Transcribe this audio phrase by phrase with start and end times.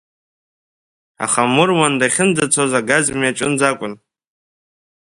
[1.25, 3.93] Аха Мурман дахьынӡацоз агаз мҩаҿынӡа акәын.